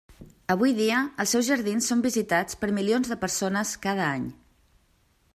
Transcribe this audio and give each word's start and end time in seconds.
Avui 0.51 0.71
dia 0.77 1.01
els 1.23 1.33
seus 1.35 1.49
jardins 1.49 1.89
són 1.91 2.01
visitats 2.05 2.57
per 2.61 2.69
milions 2.77 3.11
de 3.11 3.17
persones 3.25 3.75
cada 3.85 4.09
any. 4.15 4.25